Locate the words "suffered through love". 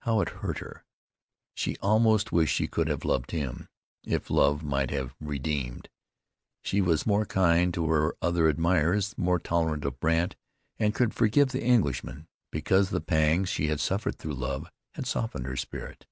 13.78-14.66